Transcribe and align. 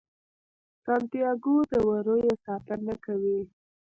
سانتیاګو 0.83 1.55
د 1.71 1.73
وریو 1.87 2.31
ساتنه 2.45 2.93
کوي. 3.05 3.39